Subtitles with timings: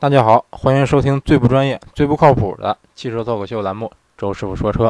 [0.00, 4.88] 大家好，欢迎收听最不专业、最不靠谱的汽车脱口秀栏目《周师傅说车》。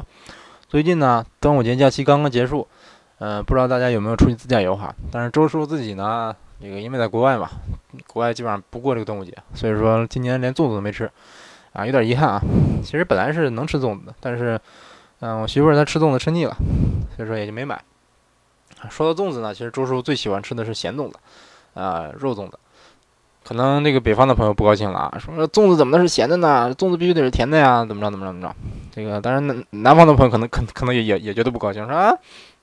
[0.69, 2.69] 最近呢，端午节假期刚刚结束，
[3.19, 4.95] 嗯，不知道大家有没有出去自驾游哈？
[5.11, 7.49] 但是周师傅自己呢，这个因为在国外嘛，
[8.07, 11.11] 国外基本上不过这个端午节，所以说今年连粽子都没吃，
[11.73, 12.43] 啊，有点遗憾啊。
[12.85, 14.61] 其实本来是能吃粽子的，但是，
[15.21, 16.55] 嗯，我媳妇儿她吃粽子吃腻了，
[17.17, 17.83] 所以说也就没买。
[18.91, 21.17] 说到粽子呢，其实周师傅最喜欢吃的是咸粽子，
[21.73, 22.59] 啊，肉粽子。
[23.49, 26.71] 可能那个北方的朋友不高兴了啊，说粽子怎么能是咸的呢？
[26.77, 28.55] 粽子必须得是甜的呀，怎么着怎么着怎么着？
[28.95, 32.13] 这个当然南南方的朋友可能可可能也也也觉得不高兴，说啊，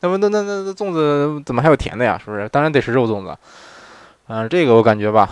[0.01, 2.21] 那么那那那那粽子怎么还有甜的呀？
[2.23, 2.47] 是不是？
[2.49, 3.35] 当然得是肉粽子。
[4.27, 5.27] 嗯，这个我感觉吧，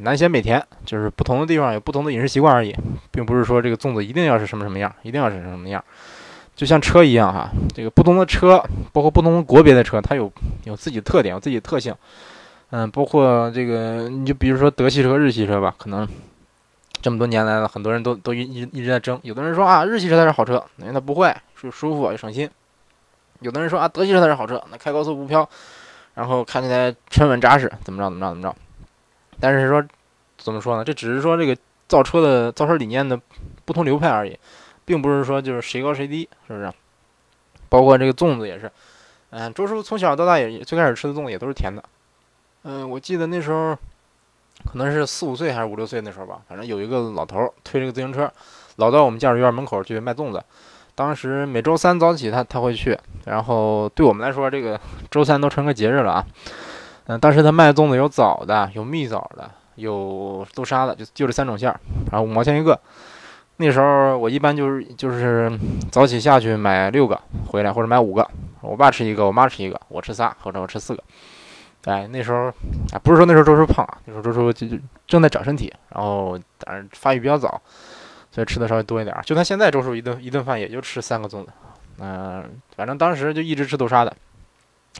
[0.00, 2.74] 南咸北甜，就是不同的地方有不同的饮食习惯而已，
[3.10, 5.84] 并不是说这个粽子一定要是什么什么样，一定要是什么样。
[6.56, 10.32] 就像车一样哈，这个不同的车，包括不同国别的车，它有
[10.64, 11.94] 有自己的特点，有自己的特性。
[12.70, 16.06] 嗯，包括这个，你就比如说德系车、日系车吧，可能
[17.00, 19.18] 这么多年来了，很多人都都一一一直在争。
[19.22, 22.46] 有的人说啊，日系车才是好车，因为它不坏，舒舒服又省心；
[23.40, 25.48] 有的人说啊，德系车才是好车，那开高速不飘，
[26.14, 28.54] 然后看起来沉稳扎实，怎么着怎么着怎么着。
[29.40, 29.82] 但是说
[30.36, 30.84] 怎么说呢？
[30.84, 31.56] 这只是说这个
[31.88, 33.18] 造车的造车理念的
[33.64, 34.38] 不同流派而已，
[34.84, 36.70] 并不是说就是谁高谁低，是不是？
[37.70, 38.70] 包括这个粽子也是，
[39.30, 41.82] 嗯，周师傅从小到大也最开始吃的粽子也都是甜的。
[42.62, 43.76] 嗯，我记得那时候
[44.64, 48.30] 可能是四五岁还是五六岁那时候吧，反正有一个老头推着个自行车，
[48.76, 50.42] 老到我们驾驶院门口去卖粽子。
[50.94, 54.78] 当时每周三早起他他会去，然后对我们来说这个
[55.10, 56.26] 周三都成个节日了啊。
[57.06, 61.78] 嗯，当时他卖粽子有枣的，有蜜枣的，有豆沙的，就就这三种馅儿，
[62.10, 62.78] 然后五毛钱一个。
[63.58, 65.50] 那时候我一般就是就是
[65.90, 68.28] 早起下去买六个回来，或者买五个，
[68.60, 71.02] 我爸吃一个，我妈吃一个，我吃仨，或者我吃四个。
[71.88, 72.52] 哎，那时候，
[72.92, 74.66] 哎，不是说那时候周叔胖啊，那时候周叔就
[75.06, 77.58] 正在长身体，然后当然发育比较早，
[78.30, 79.16] 所以吃的稍微多一点。
[79.24, 81.48] 就他现在周叔一顿一顿饭也就吃三个粽子，
[81.98, 82.44] 嗯，
[82.76, 84.14] 反正当时就一直吃豆沙的，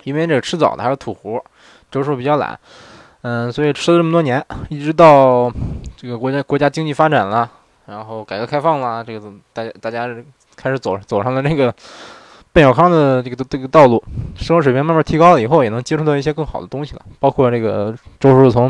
[0.05, 1.39] 因为这个吃枣的还有土糊，
[1.91, 2.59] 周叔比较懒，
[3.21, 5.53] 嗯，所以吃了这么多年，一直到
[5.95, 7.51] 这个国家国家经济发展了，
[7.85, 10.09] 然后改革开放了，这个大家大家
[10.57, 11.75] 开始走走上了那个。
[12.59, 14.03] 奔小康的这个这个道路，
[14.35, 17.03] 生活水平慢慢提高了以后，也能接触到一些更好的东西了。
[17.21, 18.69] 包括这个周叔从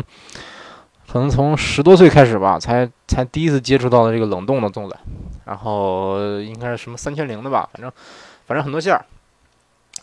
[1.11, 4.95] 可能从十多岁开始吧，才才第一次接触到了这个冷冻的粽子，
[5.45, 7.91] 然后应该是什么三千零的吧，反正
[8.45, 9.03] 反正很多馅儿。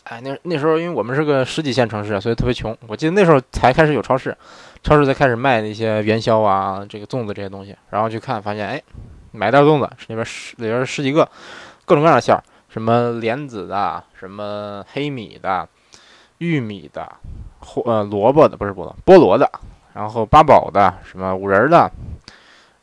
[0.03, 2.77] 哎，那那时候因为我们是个十几线城市，所以特别穷。
[2.87, 4.35] 我记得那时候才开始有超市，
[4.83, 7.73] 超市才开始卖那些元宵啊，这个粽子这些东西。
[7.91, 8.83] 然后去看，发现哎，
[9.31, 11.23] 买袋粽子里边十里边十几个
[11.85, 12.43] 各种各样的馅儿。
[12.77, 15.67] 什么莲子的，什么黑米的，
[16.37, 17.11] 玉米的，
[17.59, 19.49] 或呃萝卜的，不是菠萝，菠萝的，
[19.95, 21.91] 然后八宝的，什么五仁的，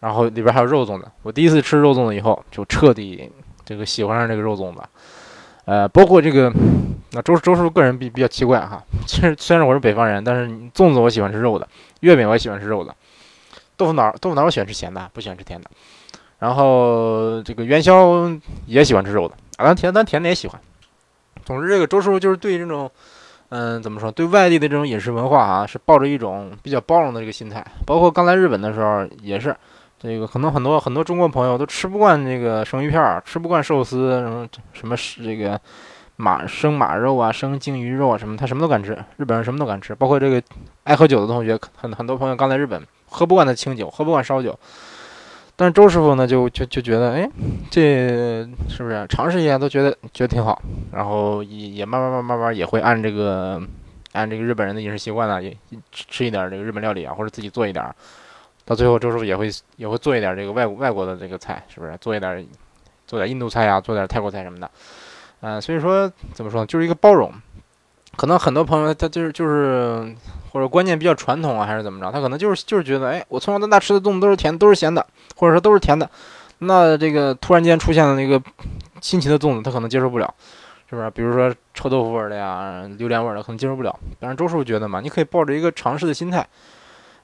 [0.01, 1.09] 然后里边还有肉粽子。
[1.23, 3.31] 我第一次吃肉粽子以后，就彻底
[3.65, 4.83] 这个喜欢上这个肉粽子。
[5.65, 6.53] 呃，包括这个，
[7.13, 11.69] 那周周师傅个人比比较奇怪哈，其实虽然我是北方人，但是粽子我喜欢吃肉的，
[12.01, 12.93] 月饼我也喜欢吃肉的，
[13.77, 15.71] 豆腐脑豆腐脑我喜欢吃咸的，不喜欢吃甜的。
[16.39, 18.31] 然后这个元宵
[18.67, 19.35] 也喜欢吃肉的。
[19.57, 20.61] 啊，咱甜，咱甜的也喜欢。
[21.45, 22.91] 总之，这个周师傅就是对这种，
[23.51, 27.65] 嗯，怎么说，对外地的这种饮食文化啊，是抱着一种比较包容的这个心态。
[27.87, 29.55] 包括刚来日本的时候，也是
[29.99, 35.61] 这个，可能很多很多中国朋友都吃不惯这个生鱼片，吃不惯寿司，什么什么这个
[36.17, 38.93] 马生马肉啊，生鲸鱼肉啊，什么他什么都敢吃。
[39.17, 40.43] 日本人什么都敢吃，包括这个
[40.83, 44.59] 爱喝酒的同学，很很多朋友刚来日本，喝不惯的清酒，喝不惯烧酒。
[45.57, 47.31] 但是周师傅呢，就就就觉得，哎，
[47.71, 47.81] 这
[48.69, 50.61] 是不是尝试一下都觉得觉得挺好，
[50.93, 53.63] 然后也也慢慢慢慢慢也会按这个
[54.13, 55.57] 按这个日本人的饮食习惯呢，也
[55.93, 57.85] 吃一点这个日本料理啊，或者自己做一点，
[58.65, 61.97] 到最后周师傅也会也会做一点这个外外国的这个菜，是不是？
[62.01, 62.45] 做一点
[63.07, 64.69] 做点印度菜呀，做点泰国菜什么的，
[65.41, 67.33] 嗯，所以说怎么说呢，就是一个包容。
[68.17, 70.15] 可能很多朋友他就是就是，
[70.53, 72.11] 或者观念比较传统啊，还是怎么着？
[72.13, 75.05] 他可能就是就是觉得，哎，我从小到大吃的粽子都是甜，都是咸的，
[75.37, 76.09] 或者说都是甜的。
[76.59, 78.41] 那这个突然间出现了那个
[79.01, 80.33] 新奇的粽子，他可能接受不了，
[80.89, 81.11] 是不是？
[81.11, 83.99] 比如说臭豆腐味的呀，榴莲味的，可能接受不了。
[84.21, 86.47] 但是周师傅觉得嘛，你可以抱着一个尝试的心态。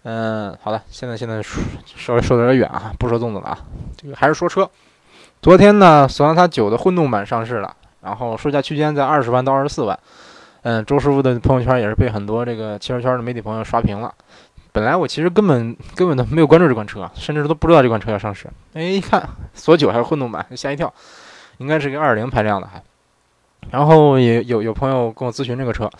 [0.03, 1.43] 嗯，好的，现在现在
[1.85, 3.59] 稍微说的有点远啊，不说粽子了啊，
[3.97, 4.69] 这个还是说车。
[5.41, 9.99] 昨天呢，索纳塔九的混动版上市了，然后售价区间在二十万到二十四万。
[10.63, 14.15] 嗯，周师傅的朋友圈也是被很多这个汽车圈的媒体朋友刷屏了。
[14.73, 18.49] 本来我其实根本根本都没有关注这款车，甚至都不知道这款车要上市。
[18.75, 20.93] 哎，一看索九还是混动版，吓一跳，
[21.59, 22.81] 应该是个二零排量的还。
[23.71, 25.91] 然后也有有朋友跟我咨询这个车，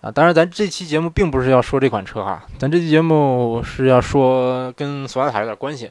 [0.00, 5.90] 啊，当然咱这期节目并不是要说这款车哈，咱这期节目是要说跟索纳塔有点关系，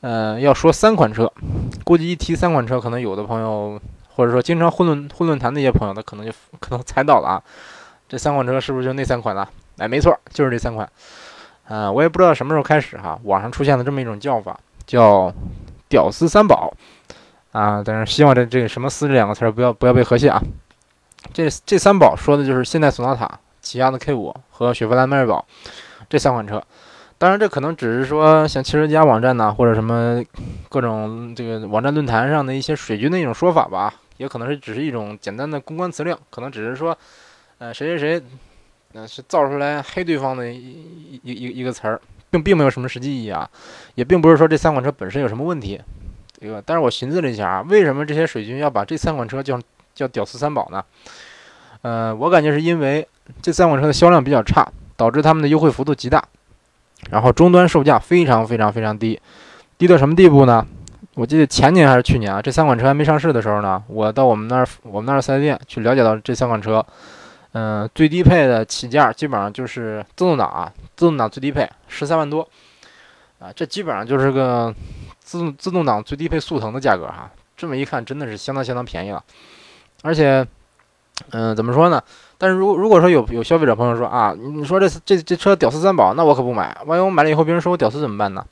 [0.00, 1.30] 呃，要说三款车，
[1.84, 3.80] 估计一提三款车，可能有的朋友
[4.18, 7.42] 或者说经常混论混论坛的一些朋友，他可能就可能猜到了啊，
[8.08, 9.48] 这三款车是不是就那三款了？
[9.76, 10.90] 哎，没错，就是这三款，
[11.68, 15.32] 呃，我也不知道什么时候开始哈，网上出现了这么一种叫法，叫
[15.88, 16.74] “屌丝三宝”。
[17.52, 20.42] 啊，但是希望这这个什么“丝”这两个词不要不要被和谐啊。
[21.32, 25.46] 这这三宝说的就是现代索纳塔、起亚的 K 五和雪佛兰迈锐宝
[26.08, 26.60] 这三款车。
[27.18, 30.22] 当然，这可能只是说像汽车家网站呐，或者什么
[30.68, 36.96] 各种这个网站论坛上的一些水军的一种说法吧，也可能是只是一种简单的公关词令，可能只是说，
[37.56, 38.22] 呃，谁谁谁，
[38.92, 42.00] 呃，是造出来黑对方的一一一一个词儿，
[42.30, 43.48] 并并没有什么实际意义啊，
[43.94, 45.80] 也并不是说这三款车本身有什么问题。
[46.40, 49.60] 这个，但是我寻思了一下啊，为什么这些水军要把这三款车叫
[49.94, 50.84] 叫“屌丝三宝”呢？
[51.82, 53.06] 呃，我感觉是因为
[53.40, 56.24] 这三款车的销量比较差，导致他们的优惠幅度极大，
[57.10, 59.20] 然后终端售价非常非常非常低，
[59.76, 60.66] 低到什么地步呢？
[61.18, 66.84] 我记得前年还是去年啊，这三款车还没上市的时候呢，我到我们那儿我们那儿四 S 店去了解到这三款车，
[67.52, 72.48] 嗯，最低配的起价基本上就是自动挡啊，自动挡最低配十三万多，
[73.40, 74.74] 啊，这基本上就是个。
[75.20, 79.22] 自动自动挡最低配速腾的价格哈，这么一看真的是相当相当便宜了，
[80.02, 80.46] 而且，
[81.32, 82.02] 嗯，怎么说呢？
[82.38, 86.74] 但是如如果说有有消费者朋友说啊，你说这这这车屌丝三宝，那我可不买。
[86.86, 88.42] 万一我买了以后别人说我屌丝怎么办呢？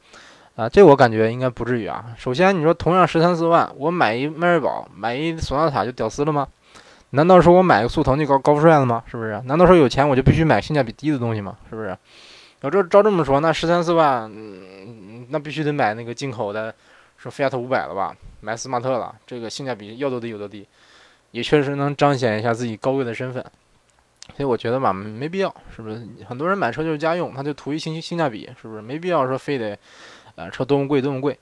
[0.56, 2.06] 啊，这我感觉应该不至于啊。
[2.16, 6.48] 首先你说同样十三四万，我买一迈锐宝，买一索纳塔就屌丝了吗？
[7.10, 9.04] 难道说我买个速腾就高高富帅了吗？
[9.06, 9.40] 是不是？
[9.44, 11.56] 难道说有钱我就必须买性价比低的东西吗？
[11.68, 11.96] 是不是？
[12.62, 16.74] 要这照这么说，那十三四万，嗯，那必须得买那个进口的，
[17.18, 18.16] 说菲亚特五百了吧？
[18.40, 20.66] 买斯马特了，这个性价比要多低有多低，
[21.32, 23.44] 也确实能彰显一下自己高贵的身份。
[24.36, 26.06] 所以我觉得吧，没必要，是不是？
[26.28, 28.82] 很多人买车就是家用，他就图一性性价比，是不是？
[28.82, 29.78] 没必要说非得，
[30.34, 31.38] 呃，车多么贵多么贵。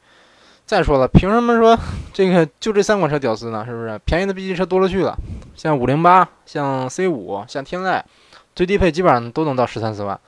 [0.64, 1.76] 再说了，凭什么说
[2.12, 3.64] 这个就这三款车屌丝呢？
[3.67, 4.00] 是不是？
[4.05, 5.19] 便宜的 B 级车多了去了，
[5.56, 8.00] 像五零八，像 C 五，像天籁，
[8.55, 10.19] 最低配基本上都能到十三四万。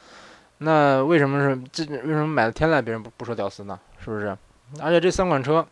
[0.59, 1.85] 那为什么是这？
[1.85, 3.79] 为什么买了天籁别人不不说屌丝呢？
[4.05, 4.37] 是不是？
[4.83, 5.65] 而且这三款车，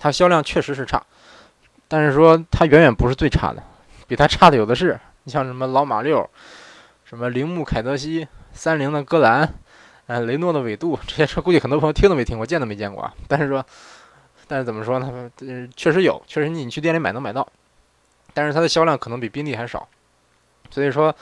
[0.00, 1.00] 它销量确实是差，
[1.86, 3.62] 但是说它远远不是最差的，
[4.08, 4.98] 比它差的有的是。
[5.28, 6.28] 像什么老马六，
[7.04, 9.54] 什么铃木凯泽西，三菱的戈兰，
[10.06, 13.14] 呃，雷诺的纬度，这些车估计很多朋友听都没听过，见都没见过啊。
[13.26, 13.64] 但是说，
[14.46, 15.30] 但是怎么说呢？
[15.76, 17.46] 确实有，确实你去店里买能买到，
[18.32, 19.88] 但是它的销量可能比宾利还少，
[20.70, 21.14] 所以说。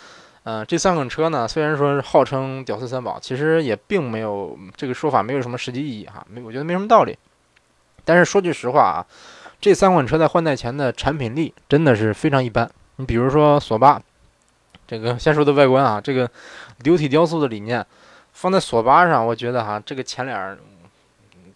[0.48, 7.18] 嗯，这三款车呢，虽然说是号称“屌丝三宝”，其实也并没有这个说法没有什么实际意义哈，没我觉得没什么道理。
[8.04, 9.02] 但是说句实话啊，
[9.60, 12.70] 这三款车在换代前的产品力真的是非常一般。
[12.96, 14.00] 你比如说索八，
[14.86, 16.30] 这个先说的外观啊，这个
[16.84, 17.84] 流体雕塑的理念
[18.32, 20.58] 放在索八上，我觉得哈，这个前脸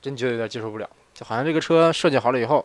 [0.00, 2.64] 真觉得有点接受不了，就好像这个车设计好了以后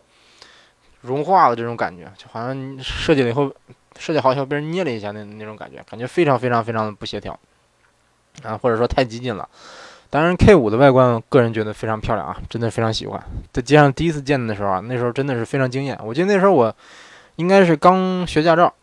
[1.02, 3.52] 融化了这种感觉，就好像设计了以后。
[3.98, 7.32] 设计好以后被人捏了一下，那那种感觉，感觉非常非常非常的不协调，
[8.44, 9.48] 啊，或者说太激进了。
[10.10, 13.24] 当然，K 五的外观，个人觉得非常漂亮啊，真的非常喜欢。
[13.54, 15.98] 在街上第一次见的时候啊，那时候真的是非常惊艳。
[16.04, 16.76] 我记得那时候我
[17.36, 18.74] 应该是刚学驾照，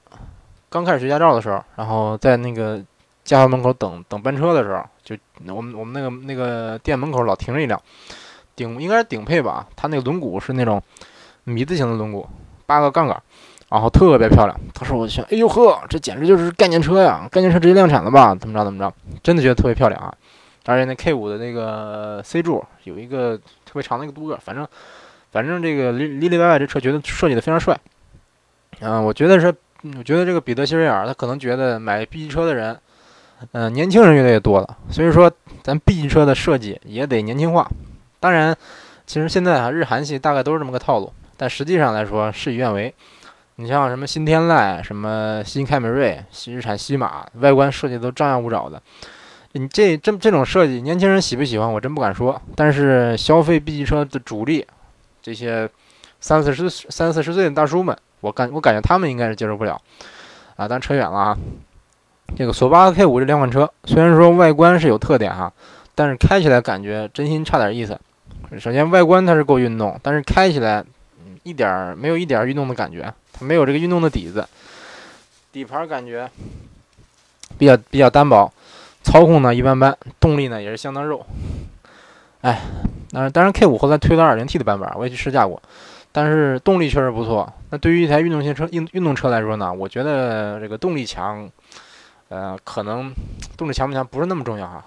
[0.69, 2.79] 刚开始学驾照的时候，然后在那个
[3.25, 5.17] 驾校门口等等班车的时候，就
[5.55, 7.81] 我们我们那个那个店门口老停着一辆
[8.57, 10.83] 顶，应该是顶配吧，它那个轮毂是那种
[11.45, 12.27] 米字形的轮毂，
[12.67, 13.23] 八个杠杆。
[13.71, 17.27] 然后特别漂亮，当时我就想，哎呦呵，这简直就是概念车呀！
[17.33, 18.35] 概念车直接量产了吧？
[18.35, 18.93] 怎么着怎么着？
[19.23, 20.13] 真的觉得特别漂亮啊！
[20.67, 24.69] 而且那 K 五的那个 C 柱有一个特别长的一个镀铬，反正
[25.31, 27.75] 反正这个里里里外外这车觉得设计的非常帅。
[28.83, 29.47] 嗯，我觉得是，
[29.97, 32.77] 我觉得这个彼得希瑞尔他可能觉得买 B 级车的人，
[33.53, 35.31] 嗯，年轻人越来越多了，所以说
[35.63, 37.71] 咱 B 级车的设计也得年轻化。
[38.19, 38.57] 当然，
[39.07, 42.93] 其实现在啊，日韩系大概都是这么个套路，但实际上来说事与愿违。
[43.57, 48.83] 你像什么新天籁、什么新凯美瑞、新日产西马，外观设计都张牙舞爪的。
[49.53, 51.71] 你这这这种设计，年轻人喜不喜欢？
[51.71, 52.41] 我真不敢说。
[52.57, 54.67] 但是消费 B 级车的主力，
[55.21, 55.69] 这些
[56.19, 59.79] 三四十、三四十岁的大叔们，我感我感觉他们应该是接受不了。
[60.57, 61.37] 啊，但扯远了啊。
[62.35, 65.53] 这个索八和 K 五这两款车，虽然说外观是有特点哈，
[65.95, 68.01] 但是开起来感觉真心差点意思。
[68.59, 70.83] 首先外观它是够运动，但是开起来
[71.43, 73.13] 一点没有一点运动的感觉。
[73.33, 74.47] 它没有这个运动的底子，
[75.53, 76.31] 底盘感觉
[77.59, 78.51] 比较比较单薄，
[79.03, 81.27] 操控呢一般般，动力呢也是相当肉。
[82.43, 82.61] 哎，
[83.11, 85.61] 当然当然 K 五后来推了 2.0T 的版本，我也去试驾过，
[86.13, 91.49] 但是动力确实不错，那对于一台运动型车、运运动车来说呢，我觉得这个动力强，
[92.29, 93.15] 呃，可能
[93.57, 94.85] 动力强不强不是那么重要哈，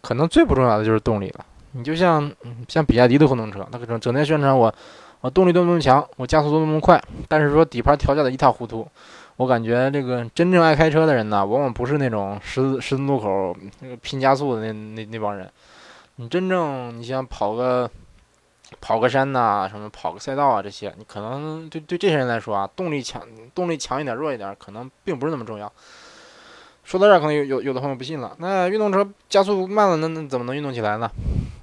[0.00, 1.44] 可能最不重要的就是动力了。
[1.72, 2.30] 你就像
[2.68, 4.74] 像比亚迪的混动车，它可能整天宣传我
[5.20, 8.86] 我动力多么强，我加速多么快，但是说底盘调教的一塌糊涂。
[9.36, 15.48] 我感觉这个真正爱开车的人呢，往往不是那种十字十字路口那个拼加速的那那那帮人。
[16.22, 17.90] 你真正你想跑个
[18.80, 23.20] 跑个山呐，什么跑个赛道啊，这些你可能对对这些人来说啊，动力强
[23.52, 25.70] 动力强一点弱一点，可能并不是那么重要。
[26.84, 31.10] 说到这儿，可能有有有的朋友不信了，那运动车加速慢了，那那怎么能运动起来呢？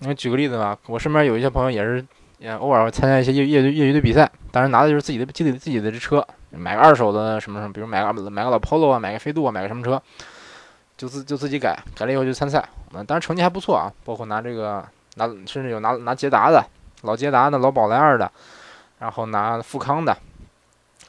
[0.05, 2.05] 我举个例子吧，我身边有一些朋友也是，
[2.39, 6.25] 也偶尔会参加一些业业业余的比赛，当然拿的就是自己的自己的自己的这车。
[6.51, 10.01] 买个二手的什么什么，比如买个买个老 Polo 啊，买个飞度啊，买个什么车，
[10.99, 16.61] 就自就自己改，改了以后就参赛，嗯，当然成绩还不错啊，包括拿这个拿，甚至有拿拿捷达的，
[17.03, 18.29] 老捷达的老宝来二的，
[18.99, 20.17] 然后拿富康的，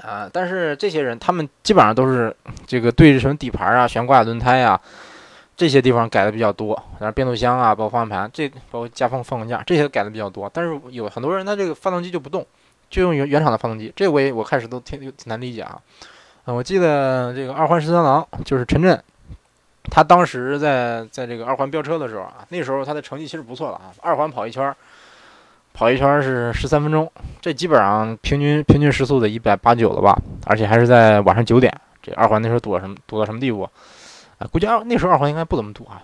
[0.01, 2.35] 啊，但是这些人他们基本上都是
[2.69, 4.81] 这个对着什么底盘啊、悬挂轮胎啊
[5.57, 12.47] 这些地方改的比较多，然后变速箱啊、包括方向盘，这包括加风放架这些改的比较多，但是有很多人他这个发动机就不动。
[12.89, 15.81] 就用原原厂的发动机，这我也我开始都挺挺难理解啊。
[16.47, 19.01] 嗯，我记得这个二环十三郎就是陈震，
[19.85, 23.93] 他当时在在这个二环飙车的时候啊，那时候他的成绩其实不错了啊。
[24.01, 24.75] 二环跑一圈，
[25.73, 27.11] 跑一圈是十三分钟，
[27.41, 30.17] 这基本上平均平均时速得一百八九了吧？
[30.47, 31.73] 而且还是在晚上九点，
[32.03, 33.63] 这二环那时候堵什么堵到什么地步
[34.39, 34.47] 啊？
[34.53, 36.03] 估计二那时候二环应该不怎么堵啊。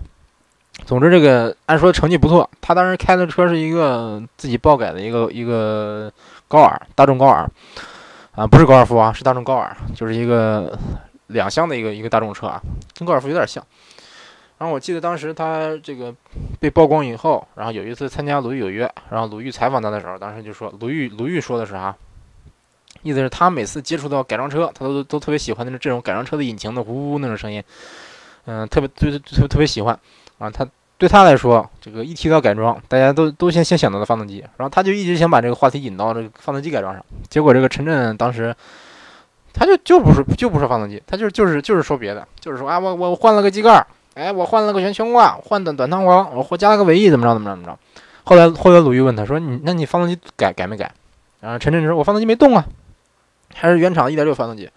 [0.85, 6.12] 总之这个按说成绩不错，他当时开的车是一个自己爆改的一个一个。
[6.49, 7.50] 高尔，大众高尔，
[8.37, 10.78] 啊，不是高尔夫啊，是大众高尔，就是一个
[11.28, 12.61] 两厢的一个一个大众车啊，
[12.97, 13.64] 跟高尔夫有点像。
[14.59, 16.14] 然后我记得当时他这个
[16.59, 21.97] 被曝光以后，然后有一次参加《鲁豫有约》，然后鲁豫采访他的时候，当时就说鲁豫鲁豫说的是啊，
[23.02, 27.62] 意思是他每次接触到改装车，他都都特别喜欢那种这种改装车的引擎的呜呜那种声音，
[28.47, 29.99] 嗯，特别特特特别喜欢
[30.38, 30.66] 啊，他。
[30.99, 37.04] 对他来说，这个一提到改装，大家都都先先想到了发动机，然后他就一直想把这个话题引到这个发动机改装上。
[37.28, 38.56] 结果这个陈震当时，
[39.58, 43.84] 他就就不是就不说发动机，他就就是就是说别的，就是说啊，我我换了个机盖，
[44.14, 47.78] 哎，我换了个悬悬挂，换的短弹簧，我加了个尾翼，怎么着怎么着怎么着。
[48.25, 50.92] 后来后来鲁豫问他说，你那你发动机改改没改？
[51.40, 52.66] 然后陈震说，我发动机没动啊，
[53.54, 54.68] 还是原厂一点六发动机。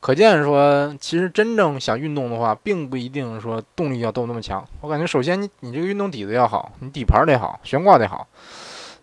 [0.00, 4.62] 可见说，其实真正想运动的话，并不一定说动力要都那么强。
[4.80, 8.26] 我感觉，首先你你这个运动底子要好，你底盘得好，悬挂得好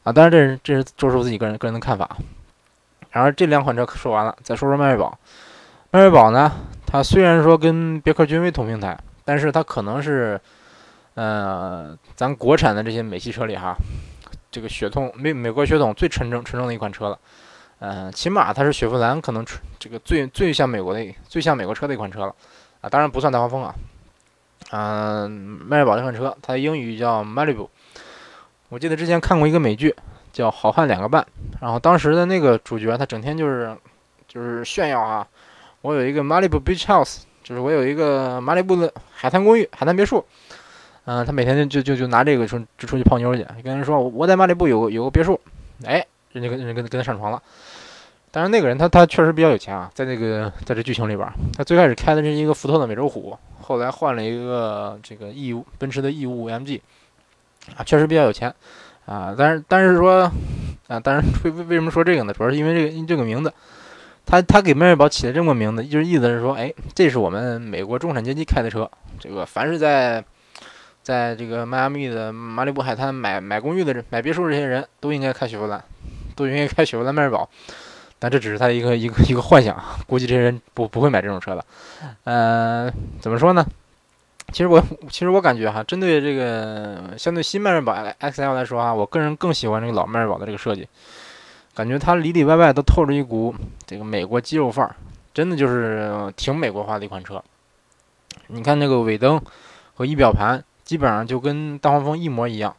[0.04, 0.12] 啊。
[0.12, 2.18] 当然，这是这是周师傅自己个人个人的看法。
[3.12, 5.18] 然后这两款车说完了，再说说迈锐宝。
[5.92, 6.52] 迈锐宝呢，
[6.86, 10.40] 它虽然说跟别克君威同平台，但是它可能是，
[11.16, 13.76] 呃，咱国产的这些美系车里哈，
[14.50, 17.20] 这个血统美美国血统最纯正纯正的一款车了。
[17.80, 19.46] 嗯，起码它是雪佛兰可能
[19.80, 22.36] 这个最最像美国的最像美国车的一款车了
[22.80, 23.76] 啊，当然不算大黄蜂啊。
[24.72, 27.68] 嗯，迈锐宝这款车，它的英语叫 Malibu。
[28.70, 29.94] 我记得之前看过一个美剧
[30.32, 31.22] 叫《好汉两个半》，
[31.62, 33.76] 然后当时的那个主角他整天就是
[34.28, 35.28] 就是炫耀啊，
[35.82, 40.26] 我有一个 Malibu Beach House，就是我有一个马里布的海滩公寓、海滩别墅。
[41.06, 45.40] 嗯，他每天就就就拿这个出就出去泡妞去，跟人说我在马里布有有个别墅，
[45.84, 47.42] 哎，人家跟人跟跟他上床了。
[48.30, 56.80] 但是那个人他他确实比较有钱啊，在那个在这剧情里边，他最开始开的是一个福特的美洲虎，后来换了一个这个 E 奔驰的 E 五 MG，
[57.76, 58.54] 啊，确实比较有钱，
[59.12, 60.32] 啊，但是但是说，
[60.88, 62.32] 啊，但是为为什么说这个呢？
[62.32, 63.54] 主要是因为这个这个名字，
[64.26, 68.90] 他他给迈锐宝起了这么个名字，就是意思是说，哎，这是我们美国中产阶级开的车，
[69.20, 70.24] 这个凡是在
[71.04, 75.84] 在这个迈阿密的马里布海滩买买公寓的人、买别墅这些人都应该开雪佛兰，
[76.38, 77.50] 都应该开雪佛兰迈锐宝。
[78.18, 79.78] 但这只是他一个一个一个幻想，
[80.08, 81.66] 估计这些人不不会买这种车的。
[82.24, 82.90] 呃，
[83.20, 83.66] 怎么说呢？
[84.52, 90.88] 其实我其实我感觉哈，针对这个相对新迈锐宝 XL 来说啊，我个人更喜欢这个老迈锐宝的这个设计，
[91.74, 93.56] 感觉它里里外外都透着一股
[93.86, 94.96] 这个美国肌肉范儿，
[95.34, 97.42] 真的就是挺美国化的一款车。
[98.48, 99.42] 你看那个尾灯
[99.96, 102.76] 和仪表盘，基本上就跟大黄蜂一模一样。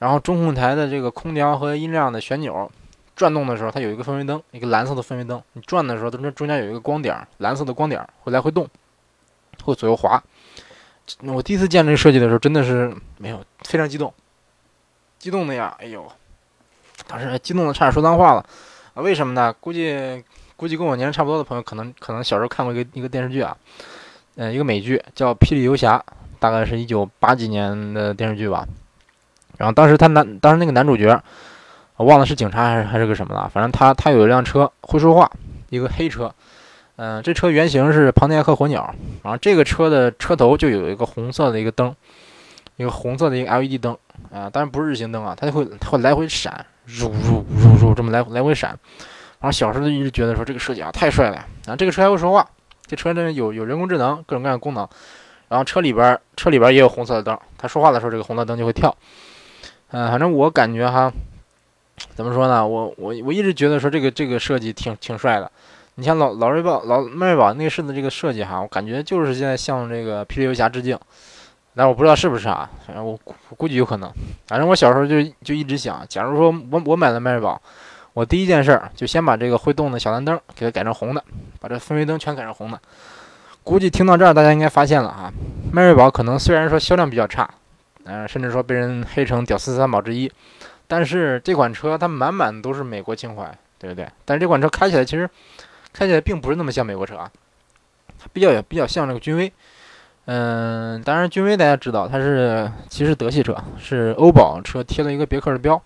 [0.00, 2.70] 然后中控台的这个空调和音量的旋钮。
[3.16, 5.42] 转动的时候，它有一个氛围灯，一个蓝色的氛围灯。
[5.52, 8.66] 你转的时候，它这中间有一个光点，蓝色的光点会来回动，
[9.62, 10.22] 会左右滑。
[11.22, 14.12] 我第一次见这个设计的时候，真的是没有非常激动，
[15.18, 15.76] 激动的呀！
[15.78, 16.10] 哎呦，
[17.06, 18.44] 当时激动的差点说脏话了！
[18.94, 19.52] 为什么呢？
[19.60, 20.24] 估计
[20.56, 23.56] 估计跟我年龄差不多的朋友，可能可能小时候看过一个一个电视剧啊，
[24.36, 25.98] 嗯，一个美剧叫《霹雳游侠》，
[26.38, 28.66] 大概是一九八几年的电视剧吧。
[29.58, 31.22] 然后当时他男，当时那个男主角。
[31.96, 35.30] 我忘了是警察还是还是个什么了，反正他他有一辆车会说话，
[35.68, 36.34] 一个黑车，
[37.02, 41.96] 嗯，这车原型是庞迪亚克火鸟，然后这个车的车头就有一个红色的一个灯，
[42.76, 43.96] 一个红色的一个 LED 灯
[44.30, 48.78] 啊，当然不是日行灯啊，它就会它会来回闪，入入入入这么来来回闪，
[49.40, 52.46] 然后小时候就一直觉得说这个设计啊太帅了，然后这个车还会说话，
[52.86, 54.86] 这车真的有有人工智能各种各样的功能，
[55.48, 58.94] 然后车里边车里边也有红色的灯，它说话的时候这个红色灯就会跳，
[59.92, 61.10] 嗯，反正我感觉哈。
[62.14, 62.66] 怎么说呢？
[62.66, 65.50] 我我我一直觉得说这个这个设计挺挺帅的。
[66.00, 70.98] 你像老老瑞宝、老迈锐宝内饰的这个设计哈，我感觉就是现在向这个霹雳游侠致敬。
[71.74, 74.10] 但我不知道是不是啊，反正我我估计有可能。
[74.46, 77.60] 反正我小时候就就一直想，假如说我我买了迈锐宝，
[78.14, 81.22] 我第一件事儿就先把这个会动的小蓝灯给它改成红的，
[81.60, 82.80] 把这氛围灯全改成红的。
[83.62, 85.30] 估计听到这儿，大家应该发现了哈，
[85.70, 87.46] 迈锐宝可能虽然说销量比较差，
[88.04, 90.32] 嗯，甚至说被人黑成屌丝三宝之一。
[90.88, 94.08] 但是这款车它满满都是美国情怀，对不对？
[94.24, 95.28] 但是这款车开起来其实
[95.92, 97.30] 看起来并不是那么像美国车啊，
[98.18, 99.52] 它比较也比较像这个君威。
[100.26, 105.82] 嗯，当然君威大家知道它是其实德系车，是欧宝车贴了一个别克的标。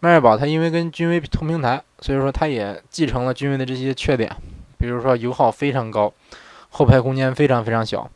[0.00, 4.30] 迈锐宝它因为跟君威同平台，所以说它也继承了君威的这些缺点，
[4.78, 6.12] 比如说油耗非常高，
[6.70, 8.10] 后排空间非常非常小。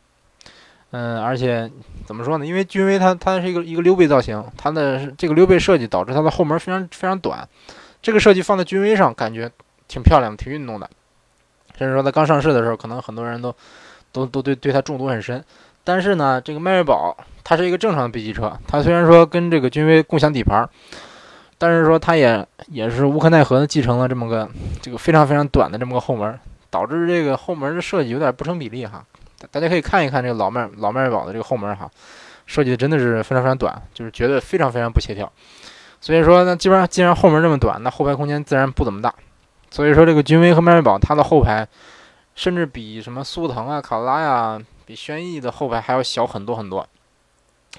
[0.91, 1.71] 嗯，而且。
[2.05, 2.45] 怎么说呢？
[2.45, 7.49] 因为君威它它是一个一个溜背造型，它的这个溜背设计导致它的后门非常非常短。
[8.03, 9.49] 这个设计放在君威上，感觉
[9.87, 10.91] 挺漂亮、挺运动的。
[11.79, 13.55] 甚至说它刚上市的时候，可能很多人都
[14.13, 15.45] 都都对对它中毒很深。
[15.85, 20.69] 但是呢，这个迈锐宝它是一个正常的 B 级车，它虽然说跟这个君威共享底盘，
[21.59, 24.49] 但是说它也也是无可奈何的继承了这么个
[24.81, 26.39] 这个非常非常短的这么个后门，
[26.71, 29.05] 导致这个后门的设计有点不成比例哈。
[29.51, 31.91] 大家可以看一看这个老迈老迈锐宝的这个后门哈，
[32.47, 35.31] 设计的真的是非常非常短，就是觉得非常非常不协调。
[36.01, 39.13] 所以说呢，基本上既然后门这么短，那后排空间自然不怎么大。
[39.73, 41.67] 所以说这个君威和迈锐宝它的后排，
[42.35, 46.87] 甚至比什么速腾啊、卡罗拉呀，比轩逸的后排还要小很多很多。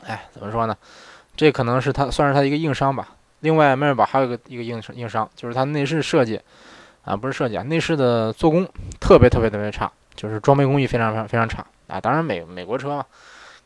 [0.04, 0.76] 哎，怎么说呢？
[1.38, 3.10] 这可能是它算是它一个硬伤吧。
[3.42, 6.42] 另外，迈锐宝还有一个一个硬硬伤，就是它内饰设计
[7.06, 8.68] 啊，不是设计啊，内饰的做工
[9.00, 9.92] 特别特别特别差。
[10.16, 12.00] 就是装备工艺非常非常非常差啊！
[12.00, 13.06] 当然美美国车嘛，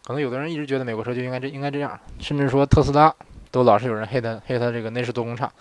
[0.05, 3.13] 可能有的人一直觉得美国车就应该这应该这样，甚至说特斯拉
[3.51, 5.51] 都老是有人黑它黑它这个内饰做工差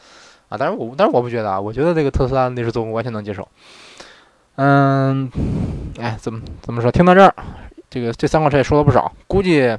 [0.48, 0.56] 啊！
[0.58, 3.46] 但是我但是我不觉得啊，我觉得这个特斯拉的内饰做工完全能接受。
[4.56, 5.30] 嗯，
[5.98, 6.90] 哎，怎么怎么说？
[6.90, 7.34] 听到这儿，
[7.90, 9.76] 这个这三款车也说了不少，估计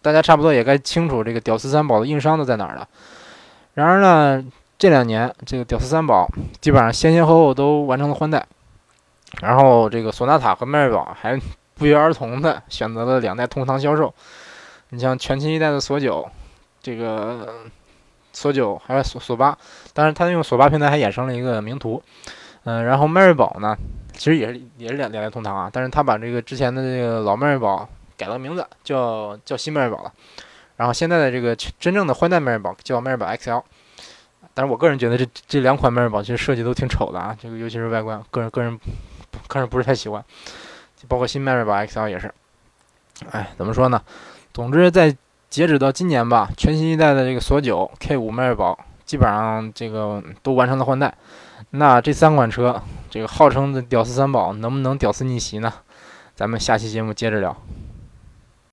[0.00, 2.88] 大家差不多也该清楚这个屌丝三宝的硬伤都在哪儿了。
[3.74, 4.44] 然而呢，
[4.78, 6.28] 这两年这个屌丝三宝
[6.60, 8.44] 基本上先先后后都完成了换代。
[9.40, 11.40] 然后这个索纳塔和迈锐宝还
[11.74, 14.12] 不约而同的选择了两代同堂销售。
[14.90, 16.28] 你像全新一代的索九，
[16.82, 17.48] 这个
[18.34, 19.56] 索九还有索索八，
[19.92, 22.02] 但是它用索八平台还衍生了一个名图。
[22.64, 23.76] 嗯，然后迈锐宝呢，
[24.12, 30.12] 其实也是也是两两代同堂啊，但是他把这个之前的这个老迈锐宝改了名字，叫叫新迈锐宝了。
[30.76, 33.62] 然后现在的这个真正的换代迈锐宝叫迈锐宝 XL。
[34.54, 38.78] 但是我个人觉得这这两款迈锐宝其实设计都挺丑的啊，这个尤其是外观，个人个人。
[39.48, 40.22] 个人不是太喜欢，
[41.08, 42.32] 包括新迈锐宝 XL 也是。
[43.30, 44.00] 哎，怎么说呢？
[44.52, 45.14] 总之，在
[45.48, 48.78] 截止到今年吧，全新一代的这个索九、K 五迈锐宝
[49.12, 51.14] 基本上这个都完成了换代。
[51.68, 55.70] 那这三款车，这个号称的屌丝三宝，能不能屌丝逆袭呢？
[56.34, 57.54] 咱们下期节目接着聊。